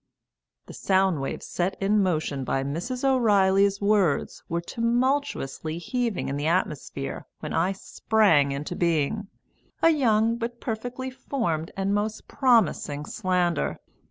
[0.65, 3.03] The sound waves set in motion by Mrs.
[3.03, 9.27] O'Reilly's words were tumultuously heaving in the atmosphere when I sprang into being,
[9.79, 13.79] a young but perfectly formed and most promising slander.